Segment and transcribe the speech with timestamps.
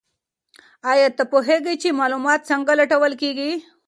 [0.91, 3.51] ایا ته پوهېږې چې معلومات څنګه لټول کیږي؟